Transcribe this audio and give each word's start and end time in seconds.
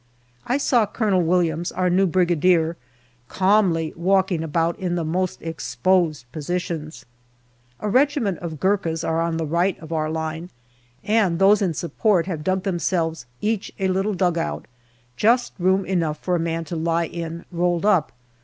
I 0.47 0.57
saw 0.57 0.87
Colonel 0.87 1.21
Williams, 1.21 1.71
our 1.71 1.87
new 1.87 2.07
Brigadier, 2.07 2.75
calmly 3.27 3.93
walking 3.95 4.41
about 4.43 4.79
in 4.79 4.95
the 4.95 5.03
most 5.05 5.43
exposed 5.43 6.25
positions. 6.31 7.05
A 7.79 7.87
regiment 7.87 8.39
of 8.39 8.59
Gurkhas 8.59 9.03
are 9.03 9.21
on 9.21 9.37
the 9.37 9.45
right 9.45 9.79
of 9.79 9.93
our 9.93 10.09
line, 10.09 10.49
and 11.03 11.37
those 11.37 11.61
in 11.61 11.75
support 11.75 12.25
have 12.25 12.43
dug 12.43 12.63
themselves 12.63 13.27
each 13.41 13.71
a 13.77 13.89
little 13.89 14.15
dugout, 14.15 14.65
just 15.17 15.53
room 15.59 15.85
enough 15.85 16.17
for 16.17 16.35
a 16.35 16.39
man 16.39 16.65
to 16.65 16.75
lie 16.75 17.05
in, 17.05 17.45
rolled 17.51 17.85
up. 17.85 18.11